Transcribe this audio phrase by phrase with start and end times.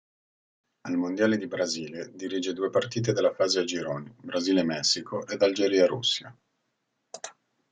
[0.87, 6.35] Al mondiale di Brasile dirige due partite della fase a gironi: Brasile-Messico ed Algeria-Russia.